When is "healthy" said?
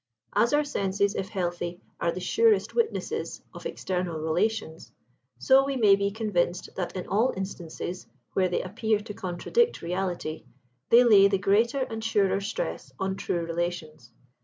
1.29-1.79